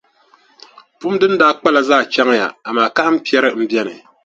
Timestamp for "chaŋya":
2.13-2.47